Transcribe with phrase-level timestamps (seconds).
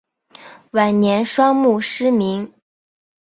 [0.71, 2.51] 晚年双目失明。